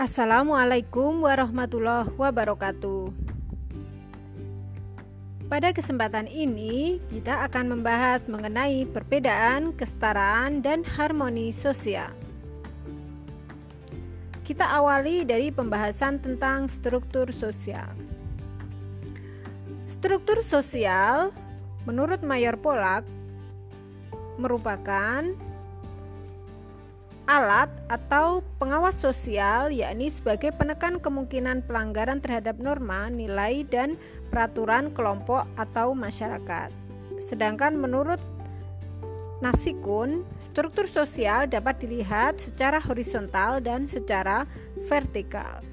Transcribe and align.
Assalamualaikum 0.00 1.28
warahmatullahi 1.28 2.08
wabarakatuh. 2.16 3.12
Pada 5.44 5.76
kesempatan 5.76 6.24
ini, 6.24 7.04
kita 7.12 7.44
akan 7.44 7.76
membahas 7.76 8.24
mengenai 8.24 8.88
perbedaan, 8.88 9.76
kesetaraan, 9.76 10.64
dan 10.64 10.88
harmoni 10.88 11.52
sosial. 11.52 12.08
Kita 14.40 14.72
awali 14.72 15.28
dari 15.28 15.52
pembahasan 15.52 16.16
tentang 16.16 16.72
struktur 16.72 17.28
sosial. 17.28 17.92
Struktur 19.84 20.40
sosial, 20.40 21.28
menurut 21.84 22.24
Mayor 22.24 22.56
Polak, 22.56 23.04
merupakan 24.40 25.28
alat 27.30 27.70
atau 27.86 28.42
pengawas 28.58 28.98
sosial 28.98 29.70
yakni 29.70 30.10
sebagai 30.10 30.50
penekan 30.50 30.98
kemungkinan 30.98 31.62
pelanggaran 31.62 32.18
terhadap 32.18 32.58
norma, 32.58 33.06
nilai 33.06 33.62
dan 33.62 33.94
peraturan 34.34 34.90
kelompok 34.90 35.46
atau 35.54 35.94
masyarakat. 35.94 36.74
Sedangkan 37.22 37.78
menurut 37.78 38.18
Nasikun, 39.40 40.26
struktur 40.42 40.84
sosial 40.84 41.48
dapat 41.48 41.80
dilihat 41.80 42.36
secara 42.36 42.76
horizontal 42.76 43.62
dan 43.64 43.88
secara 43.88 44.44
vertikal. 44.84 45.64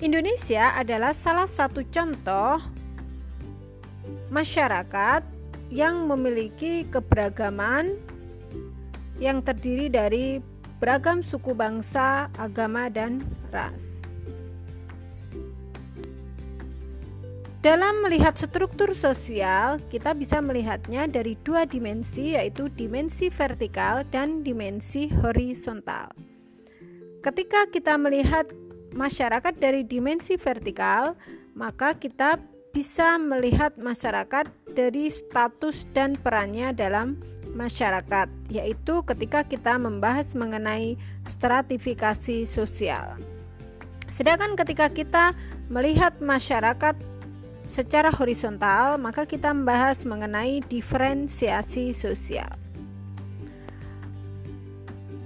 Indonesia 0.00 0.72
adalah 0.72 1.12
salah 1.12 1.44
satu 1.44 1.84
contoh 1.92 2.64
masyarakat 4.32 5.20
yang 5.68 6.08
memiliki 6.08 6.88
keberagaman 6.88 8.00
yang 9.18 9.42
terdiri 9.44 9.86
dari 9.92 10.38
beragam 10.82 11.22
suku 11.22 11.54
bangsa, 11.54 12.26
agama, 12.36 12.90
dan 12.90 13.22
ras. 13.54 14.02
Dalam 17.64 18.04
melihat 18.04 18.36
struktur 18.36 18.92
sosial, 18.92 19.80
kita 19.88 20.12
bisa 20.12 20.36
melihatnya 20.44 21.08
dari 21.08 21.32
dua 21.40 21.64
dimensi, 21.64 22.36
yaitu 22.36 22.68
dimensi 22.68 23.32
vertikal 23.32 24.04
dan 24.12 24.44
dimensi 24.44 25.08
horizontal. 25.08 26.12
Ketika 27.24 27.64
kita 27.72 27.96
melihat 27.96 28.44
masyarakat 28.92 29.56
dari 29.56 29.80
dimensi 29.80 30.36
vertikal, 30.36 31.16
maka 31.56 31.96
kita 31.96 32.36
bisa 32.76 33.16
melihat 33.16 33.80
masyarakat 33.80 34.44
dari 34.76 35.08
status 35.08 35.88
dan 35.96 36.20
perannya 36.20 36.76
dalam 36.76 37.16
masyarakat, 37.54 38.28
yaitu 38.50 39.00
ketika 39.06 39.46
kita 39.46 39.78
membahas 39.78 40.34
mengenai 40.34 40.98
stratifikasi 41.24 42.44
sosial. 42.44 43.16
Sedangkan 44.10 44.58
ketika 44.58 44.90
kita 44.92 45.32
melihat 45.72 46.18
masyarakat 46.20 46.98
secara 47.64 48.12
horizontal, 48.12 49.00
maka 49.00 49.24
kita 49.24 49.50
membahas 49.56 50.04
mengenai 50.04 50.60
diferensiasi 50.68 51.96
sosial. 51.96 52.50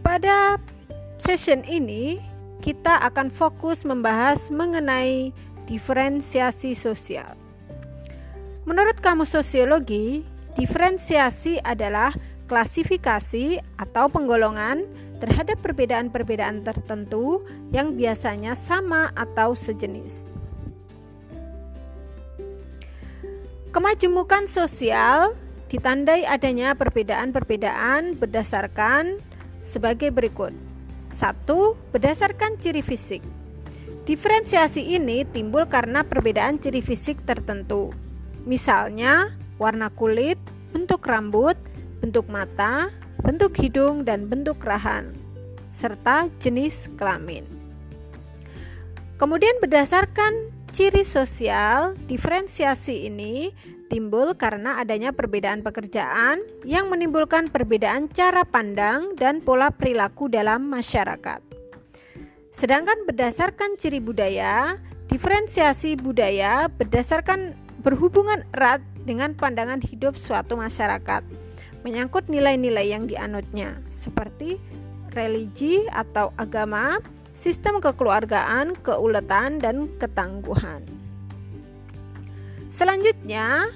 Pada 0.07 0.57
session 1.19 1.67
ini, 1.67 2.23
kita 2.63 3.03
akan 3.05 3.29
fokus 3.29 3.85
membahas 3.85 4.49
mengenai 4.49 5.35
diferensiasi 5.69 6.73
sosial. 6.73 7.37
Menurut 8.65 9.01
kamus 9.05 9.37
sosiologi, 9.37 10.25
Diferensiasi 10.59 11.63
adalah 11.63 12.11
klasifikasi 12.51 13.63
atau 13.79 14.11
penggolongan 14.11 14.83
terhadap 15.23 15.63
perbedaan-perbedaan 15.63 16.67
tertentu 16.67 17.47
yang 17.71 17.95
biasanya 17.95 18.59
sama 18.59 19.15
atau 19.15 19.55
sejenis. 19.55 20.27
Kemajemukan 23.71 24.51
sosial 24.51 25.39
ditandai 25.71 26.27
adanya 26.27 26.75
perbedaan-perbedaan 26.75 28.19
berdasarkan 28.19 29.23
sebagai 29.63 30.11
berikut. 30.11 30.51
Satu, 31.13 31.79
berdasarkan 31.95 32.59
ciri 32.59 32.83
fisik. 32.83 33.23
Diferensiasi 34.09 34.97
ini 34.97 35.29
timbul 35.29 35.69
karena 35.69 36.01
perbedaan 36.03 36.57
ciri 36.57 36.81
fisik 36.81 37.21
tertentu. 37.29 37.93
Misalnya, 38.49 39.37
warna 39.61 39.93
kulit, 39.93 40.41
bentuk 40.71 41.05
rambut, 41.09 41.57
bentuk 42.01 42.29
mata, 42.29 42.93
bentuk 43.23 43.57
hidung, 43.59 44.07
dan 44.07 44.29
bentuk 44.31 44.61
rahan, 44.63 45.13
serta 45.73 46.31
jenis 46.39 46.89
kelamin. 46.97 47.45
Kemudian 49.19 49.59
berdasarkan 49.59 50.55
ciri 50.71 51.03
sosial, 51.03 51.99
diferensiasi 52.07 53.11
ini 53.11 53.51
timbul 53.89 54.37
karena 54.37 54.79
adanya 54.79 55.11
perbedaan 55.11 55.65
pekerjaan 55.65 56.45
yang 56.63 56.93
menimbulkan 56.93 57.49
perbedaan 57.49 58.07
cara 58.13 58.45
pandang 58.45 59.17
dan 59.17 59.41
pola 59.43 59.73
perilaku 59.73 60.29
dalam 60.31 60.69
masyarakat. 60.69 61.41
Sedangkan 62.53 63.09
berdasarkan 63.09 63.75
ciri 63.81 63.99
budaya, 63.99 64.77
diferensiasi 65.09 65.97
budaya 65.97 66.69
berdasarkan 66.69 67.57
berhubungan 67.81 68.45
erat 68.53 68.85
dengan 69.09 69.33
pandangan 69.33 69.81
hidup 69.81 70.21
suatu 70.21 70.61
masyarakat, 70.61 71.25
menyangkut 71.81 72.29
nilai-nilai 72.29 72.93
yang 72.93 73.09
dianutnya, 73.09 73.81
seperti 73.89 74.61
religi 75.17 75.89
atau 75.89 76.37
agama, 76.37 77.01
sistem 77.33 77.81
kekeluargaan, 77.81 78.77
keuletan, 78.85 79.65
dan 79.65 79.89
ketangguhan. 79.97 80.85
Selanjutnya, 82.69 83.73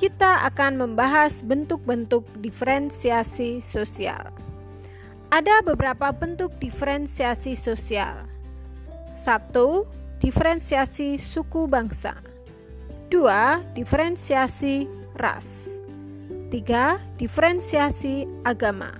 kita 0.00 0.48
akan 0.48 0.80
membahas 0.88 1.44
bentuk-bentuk 1.44 2.24
diferensiasi 2.40 3.60
sosial. 3.60 4.32
Ada 5.28 5.60
beberapa 5.60 6.08
bentuk 6.16 6.56
diferensiasi 6.56 7.52
sosial. 7.52 8.24
Satu, 9.12 9.84
diferensiasi 10.24 11.20
suku 11.20 11.68
bangsa. 11.68 12.16
2. 13.10 13.74
Diferensiasi 13.74 14.88
ras 15.16 15.80
3. 16.52 17.18
Diferensiasi 17.18 18.28
agama 18.44 18.92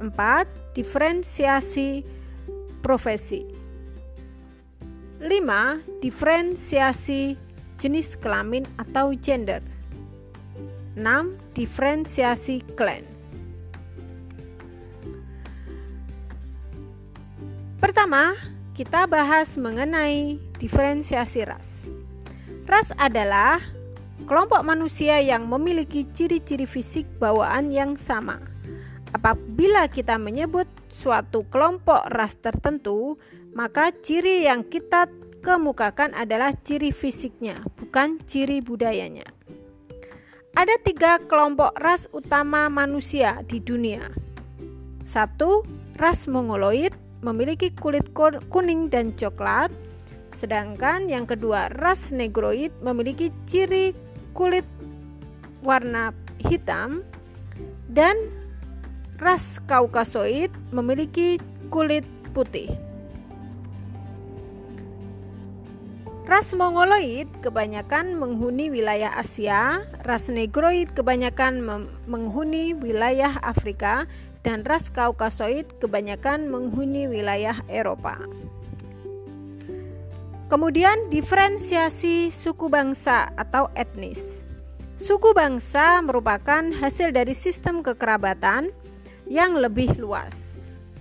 4. 0.00 0.12
Diferensiasi 0.76 2.04
profesi 2.84 3.44
5. 5.18 6.00
Diferensiasi 6.04 7.34
jenis 7.80 8.14
kelamin 8.20 8.68
atau 8.76 9.10
gender 9.16 9.64
6. 10.94 11.02
Diferensiasi 11.56 12.62
klan 12.76 13.18
Pertama, 17.78 18.34
kita 18.74 19.06
bahas 19.06 19.56
mengenai 19.56 20.36
diferensiasi 20.58 21.40
ras. 21.42 21.97
Ras 22.68 22.92
adalah 23.00 23.56
kelompok 24.28 24.60
manusia 24.60 25.24
yang 25.24 25.48
memiliki 25.48 26.04
ciri-ciri 26.04 26.68
fisik 26.68 27.08
bawaan 27.16 27.72
yang 27.72 27.96
sama. 27.96 28.44
Apabila 29.16 29.88
kita 29.88 30.20
menyebut 30.20 30.68
suatu 30.92 31.48
kelompok 31.48 32.04
ras 32.12 32.36
tertentu, 32.36 33.16
maka 33.56 33.88
ciri 34.04 34.44
yang 34.44 34.68
kita 34.68 35.08
kemukakan 35.40 36.12
adalah 36.12 36.52
ciri 36.52 36.92
fisiknya, 36.92 37.56
bukan 37.80 38.20
ciri 38.28 38.60
budayanya. 38.60 39.24
Ada 40.52 40.76
tiga 40.84 41.24
kelompok 41.24 41.72
ras 41.80 42.04
utama 42.12 42.68
manusia 42.68 43.40
di 43.48 43.64
dunia. 43.64 44.04
Satu, 45.00 45.64
ras 45.96 46.28
Mongoloid 46.28 46.92
memiliki 47.24 47.72
kulit 47.72 48.12
kuning 48.52 48.92
dan 48.92 49.16
coklat. 49.16 49.72
Sedangkan 50.32 51.08
yang 51.08 51.24
kedua, 51.24 51.72
ras 51.72 52.12
negroid 52.12 52.70
memiliki 52.84 53.32
ciri 53.48 53.96
kulit 54.36 54.64
warna 55.64 56.14
hitam 56.38 57.02
dan 57.90 58.14
ras 59.18 59.58
kaukasoid 59.66 60.52
memiliki 60.70 61.42
kulit 61.72 62.06
putih. 62.30 62.70
Ras 66.28 66.52
Mongoloid 66.52 67.24
kebanyakan 67.40 68.20
menghuni 68.20 68.68
wilayah 68.68 69.08
Asia, 69.16 69.80
ras 70.04 70.28
Negroid 70.28 70.92
kebanyakan 70.92 71.64
menghuni 72.04 72.76
wilayah 72.76 73.40
Afrika, 73.40 74.04
dan 74.44 74.60
ras 74.68 74.92
Kaukasoid 74.92 75.80
kebanyakan 75.80 76.52
menghuni 76.52 77.08
wilayah 77.08 77.56
Eropa. 77.72 78.20
Kemudian 80.48 81.12
diferensiasi 81.12 82.32
suku 82.32 82.72
bangsa 82.72 83.28
atau 83.36 83.68
etnis. 83.76 84.48
Suku 84.96 85.36
bangsa 85.36 86.00
merupakan 86.00 86.64
hasil 86.72 87.12
dari 87.12 87.36
sistem 87.36 87.84
kekerabatan 87.84 88.72
yang 89.28 89.60
lebih 89.60 89.92
luas. 90.00 90.56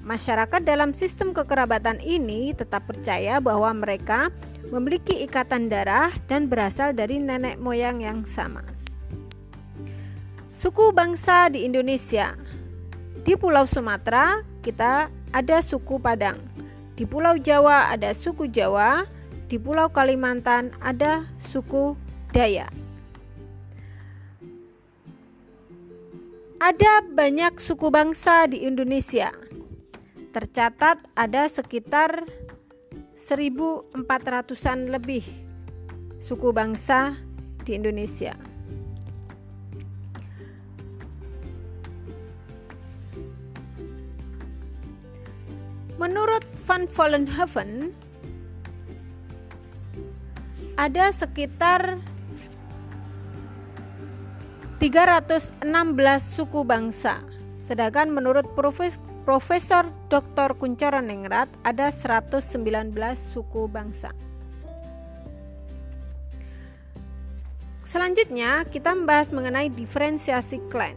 masyarakat 0.07 0.63
dalam 0.63 0.95
sistem 0.95 1.35
kekerabatan 1.35 1.99
ini 1.99 2.55
tetap 2.55 2.87
percaya 2.87 3.43
bahwa 3.43 3.67
mereka 3.75 4.31
memiliki 4.71 5.27
ikatan 5.27 5.67
darah 5.67 6.07
dan 6.31 6.47
berasal 6.47 6.95
dari 6.95 7.19
nenek 7.19 7.59
moyang 7.59 7.99
yang 7.99 8.23
sama. 8.23 8.63
Suku 10.55 10.95
bangsa 10.95 11.51
di 11.51 11.67
Indonesia. 11.67 12.39
Di 13.27 13.35
Pulau 13.35 13.67
Sumatera, 13.67 14.39
kita 14.63 15.11
ada 15.35 15.59
suku 15.59 15.99
Padang. 15.99 16.39
Di 16.95 17.03
Pulau 17.03 17.35
Jawa 17.35 17.91
ada 17.91 18.15
suku 18.15 18.47
Jawa, 18.47 19.03
di 19.47 19.55
Pulau 19.55 19.87
Kalimantan 19.87 20.75
ada 20.83 21.23
suku 21.39 21.95
Dayak. 22.35 22.67
Ada 26.59 27.07
banyak 27.07 27.55
suku 27.63 27.87
bangsa 27.87 28.51
di 28.51 28.67
Indonesia. 28.67 29.31
Tercatat 30.35 30.99
ada 31.15 31.47
sekitar 31.47 32.27
1400-an 33.15 34.91
lebih 34.91 35.23
suku 36.19 36.51
bangsa 36.51 37.15
di 37.63 37.79
Indonesia. 37.79 38.35
Menurut 45.97 46.45
Van 46.67 46.85
Vollenhoven, 46.85 47.89
ada 50.77 51.09
sekitar 51.09 51.97
316 54.77 55.57
suku 56.21 56.61
bangsa. 56.61 57.17
Sedangkan 57.57 58.13
menurut 58.13 58.45
Profes 58.53 59.01
Profesor 59.25 59.89
Dr. 60.07 60.53
Kuncoro 60.53 61.01
Ningrat 61.01 61.49
ada 61.65 61.89
119 61.89 62.93
suku 63.17 63.65
bangsa. 63.65 64.13
Selanjutnya 67.81 68.61
kita 68.69 68.93
membahas 68.93 69.33
mengenai 69.33 69.73
diferensiasi 69.73 70.61
klan. 70.69 70.93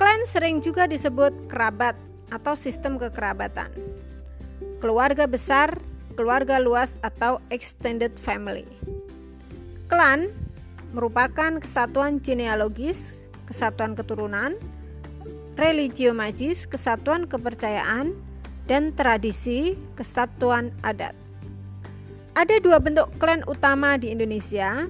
Klan 0.00 0.24
sering 0.24 0.64
juga 0.64 0.88
disebut 0.88 1.52
kerabat 1.52 1.92
atau 2.32 2.56
sistem 2.56 2.96
kekerabatan. 2.96 3.68
Keluarga 4.80 5.28
besar, 5.28 5.76
keluarga 6.20 6.60
luas 6.60 7.00
atau 7.00 7.40
extended 7.48 8.12
family. 8.20 8.68
Klan 9.88 10.28
merupakan 10.92 11.56
kesatuan 11.56 12.20
genealogis, 12.20 13.24
kesatuan 13.48 13.96
keturunan, 13.96 14.52
religio 15.56 16.12
magis, 16.12 16.68
kesatuan 16.68 17.24
kepercayaan, 17.24 18.12
dan 18.68 18.92
tradisi 18.92 19.80
kesatuan 19.96 20.76
adat. 20.84 21.16
Ada 22.36 22.60
dua 22.60 22.76
bentuk 22.84 23.08
klan 23.16 23.40
utama 23.48 23.96
di 23.96 24.12
Indonesia. 24.12 24.84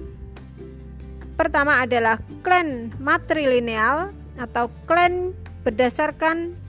Pertama 1.39 1.79
adalah 1.79 2.19
klan 2.43 2.91
matrilineal 2.99 4.11
atau 4.35 4.67
klan 4.83 5.31
berdasarkan 5.63 6.59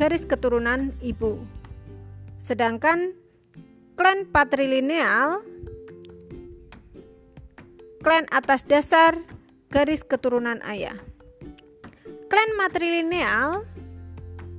garis 0.00 0.24
keturunan 0.24 0.96
ibu. 1.04 1.38
Sedangkan 2.40 3.17
klan 3.98 4.30
patrilineal 4.30 5.42
klan 7.98 8.30
atas 8.30 8.62
dasar 8.62 9.18
garis 9.74 10.06
keturunan 10.06 10.62
ayah. 10.62 10.94
Klan 12.30 12.54
matrilineal 12.54 13.66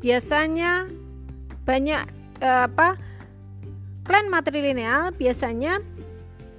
biasanya 0.04 0.92
banyak 1.64 2.04
eh, 2.44 2.68
apa? 2.68 3.00
Klan 4.04 4.28
matrilineal 4.28 5.16
biasanya 5.16 5.80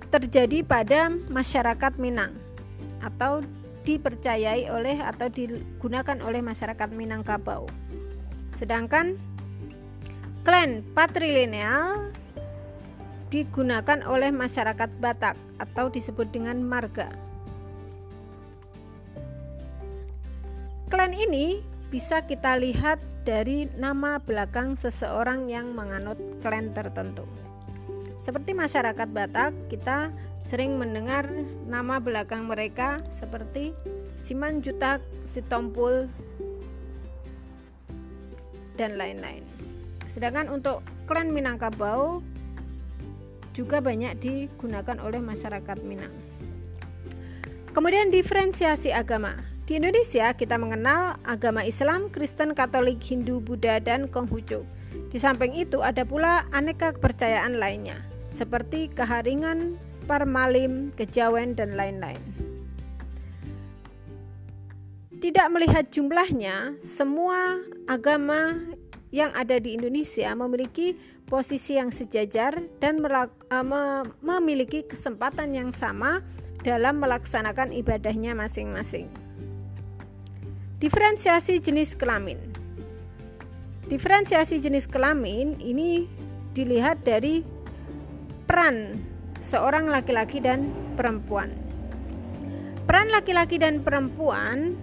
terjadi 0.09 0.65
pada 0.65 1.13
masyarakat 1.13 2.01
Minang 2.01 2.33
atau 3.05 3.45
dipercayai 3.85 4.73
oleh 4.73 4.97
atau 5.05 5.29
digunakan 5.29 6.17
oleh 6.25 6.41
masyarakat 6.41 6.89
Minangkabau. 6.97 7.69
Sedangkan 8.57 9.21
klan 10.49 10.81
patrilineal 10.97 12.11
digunakan 13.31 14.03
oleh 14.05 14.35
masyarakat 14.35 14.91
Batak 14.99 15.39
atau 15.63 15.87
disebut 15.87 16.29
dengan 16.35 16.59
marga. 16.61 17.09
Klan 20.91 21.15
ini 21.15 21.63
bisa 21.95 22.27
kita 22.27 22.59
lihat 22.59 22.99
dari 23.23 23.71
nama 23.79 24.19
belakang 24.19 24.75
seseorang 24.75 25.47
yang 25.47 25.71
menganut 25.71 26.19
klan 26.43 26.75
tertentu. 26.75 27.23
Seperti 28.19 28.53
masyarakat 28.53 29.09
Batak, 29.09 29.55
kita 29.71 30.11
sering 30.43 30.77
mendengar 30.77 31.31
nama 31.71 32.03
belakang 32.03 32.51
mereka 32.51 32.99
seperti 33.09 33.73
Simanjutak, 34.19 35.01
Sitompul, 35.25 36.11
dan 38.77 38.99
lain-lain. 38.99 39.47
Sedangkan 40.05 40.51
untuk 40.51 40.85
klan 41.07 41.33
Minangkabau 41.33 42.21
juga 43.61 43.85
banyak 43.85 44.17
digunakan 44.17 44.97
oleh 45.05 45.21
masyarakat 45.21 45.85
Minang. 45.85 46.17
Kemudian 47.77 48.09
diferensiasi 48.09 48.89
agama. 48.89 49.37
Di 49.69 49.77
Indonesia 49.79 50.33
kita 50.33 50.57
mengenal 50.57 51.21
agama 51.23 51.63
Islam, 51.63 52.09
Kristen, 52.09 52.57
Katolik, 52.57 52.99
Hindu, 53.05 53.39
Buddha, 53.39 53.79
dan 53.79 54.09
Konghucu. 54.09 54.65
Di 55.13 55.19
samping 55.21 55.55
itu 55.55 55.79
ada 55.79 56.03
pula 56.03 56.49
aneka 56.51 56.97
kepercayaan 56.97 57.61
lainnya, 57.61 58.01
seperti 58.35 58.91
keharingan, 58.91 59.79
parmalim, 60.11 60.91
kejawen, 60.99 61.55
dan 61.55 61.79
lain-lain. 61.79 62.19
Tidak 65.21 65.47
melihat 65.53 65.87
jumlahnya, 65.93 66.75
semua 66.83 67.63
agama 67.87 68.59
yang 69.11 69.35
ada 69.35 69.59
di 69.59 69.75
Indonesia 69.75 70.31
memiliki 70.39 70.95
posisi 71.27 71.79
yang 71.79 71.95
sejajar 71.95 72.59
dan 72.83 73.03
uh, 73.03 74.03
memiliki 74.23 74.87
kesempatan 74.87 75.55
yang 75.55 75.71
sama 75.71 76.23
dalam 76.63 76.99
melaksanakan 77.03 77.75
ibadahnya 77.75 78.35
masing-masing. 78.35 79.11
Diferensiasi 80.81 81.61
jenis 81.61 81.95
kelamin. 81.95 82.41
Diferensiasi 83.91 84.63
jenis 84.63 84.87
kelamin 84.87 85.59
ini 85.61 86.07
dilihat 86.55 87.03
dari 87.03 87.43
peran 88.47 88.99
seorang 89.43 89.91
laki-laki 89.91 90.39
dan 90.39 90.71
perempuan. 90.95 91.51
Peran 92.87 93.11
laki-laki 93.11 93.59
dan 93.59 93.83
perempuan 93.87 94.75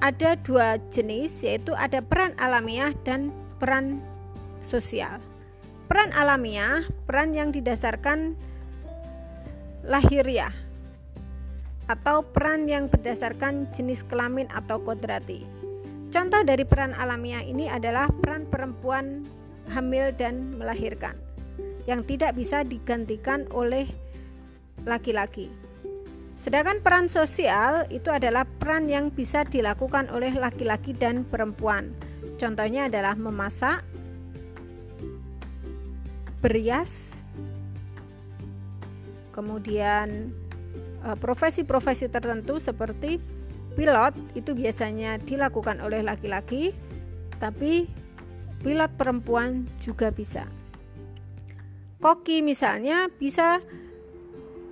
ada 0.00 0.36
dua 0.40 0.80
jenis 0.88 1.44
yaitu 1.44 1.76
ada 1.76 2.00
peran 2.00 2.32
alamiah 2.40 2.96
dan 3.04 3.32
peran 3.60 4.00
sosial. 4.64 5.20
Peran 5.86 6.12
alamiah, 6.16 6.84
peran 7.04 7.36
yang 7.36 7.52
didasarkan 7.52 8.34
lahiriah 9.84 10.52
atau 11.90 12.22
peran 12.22 12.70
yang 12.70 12.86
berdasarkan 12.86 13.68
jenis 13.74 14.06
kelamin 14.06 14.46
atau 14.54 14.78
kodrati. 14.80 15.42
Contoh 16.10 16.42
dari 16.42 16.62
peran 16.62 16.94
alamiah 16.94 17.42
ini 17.42 17.66
adalah 17.66 18.10
peran 18.10 18.46
perempuan 18.46 19.26
hamil 19.70 20.10
dan 20.14 20.54
melahirkan 20.58 21.14
yang 21.86 22.02
tidak 22.06 22.38
bisa 22.38 22.62
digantikan 22.62 23.46
oleh 23.50 23.86
laki-laki. 24.86 25.59
Sedangkan 26.40 26.80
peran 26.80 27.12
sosial 27.12 27.84
itu 27.92 28.08
adalah 28.08 28.48
peran 28.48 28.88
yang 28.88 29.12
bisa 29.12 29.44
dilakukan 29.44 30.08
oleh 30.08 30.32
laki-laki 30.32 30.96
dan 30.96 31.28
perempuan. 31.28 31.92
Contohnya 32.40 32.88
adalah 32.88 33.12
memasak, 33.12 33.84
berias, 36.40 37.20
kemudian 39.36 40.32
eh, 41.04 41.16
profesi-profesi 41.20 42.08
tertentu 42.08 42.56
seperti 42.56 43.20
pilot 43.76 44.16
itu 44.32 44.56
biasanya 44.56 45.20
dilakukan 45.20 45.84
oleh 45.84 46.00
laki-laki, 46.00 46.72
tapi 47.36 47.84
pilot 48.64 48.96
perempuan 48.96 49.68
juga 49.76 50.08
bisa. 50.08 50.48
Koki 52.00 52.40
misalnya 52.40 53.12
bisa 53.12 53.60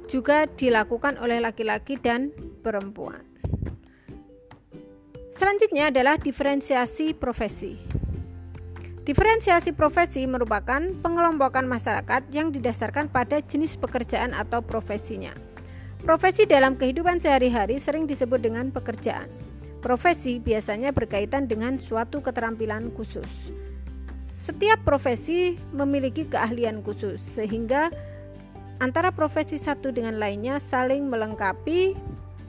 juga 0.09 0.49
dilakukan 0.49 1.21
oleh 1.21 1.39
laki-laki 1.39 2.01
dan 2.01 2.33
perempuan. 2.65 3.23
Selanjutnya 5.29 5.93
adalah 5.93 6.17
diferensiasi 6.19 7.15
profesi. 7.15 7.79
Diferensiasi 9.05 9.73
profesi 9.73 10.27
merupakan 10.29 10.81
pengelompokan 11.01 11.65
masyarakat 11.65 12.29
yang 12.33 12.53
didasarkan 12.53 13.09
pada 13.09 13.41
jenis 13.41 13.77
pekerjaan 13.77 14.35
atau 14.35 14.61
profesinya. 14.61 15.33
Profesi 16.03 16.45
dalam 16.45 16.77
kehidupan 16.77 17.21
sehari-hari 17.21 17.81
sering 17.81 18.09
disebut 18.09 18.41
dengan 18.41 18.69
pekerjaan. 18.69 19.29
Profesi 19.79 20.43
biasanya 20.43 20.91
berkaitan 20.91 21.47
dengan 21.47 21.79
suatu 21.79 22.19
keterampilan 22.19 22.91
khusus. 22.93 23.31
Setiap 24.29 24.83
profesi 24.85 25.57
memiliki 25.73 26.29
keahlian 26.29 26.85
khusus, 26.85 27.19
sehingga 27.19 27.89
antara 28.79 29.11
profesi 29.11 29.59
satu 29.59 29.91
dengan 29.91 30.19
lainnya 30.19 30.59
saling 30.63 31.07
melengkapi 31.07 31.95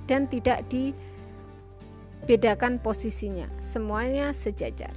dan 0.05 0.25
tidak 0.29 0.65
dibedakan 2.25 2.77
posisinya. 2.81 3.49
Semuanya 3.61 4.33
sejajar. 4.33 4.93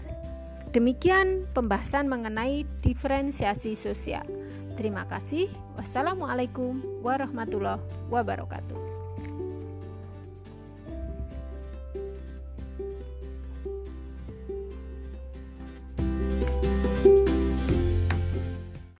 Demikian 0.72 1.44
pembahasan 1.52 2.08
mengenai 2.08 2.64
diferensiasi 2.80 3.76
sosial. 3.76 4.24
Terima 4.72 5.04
kasih. 5.04 5.52
Wassalamualaikum 5.76 6.80
warahmatullahi 7.04 7.84
wabarakatuh. 8.08 8.91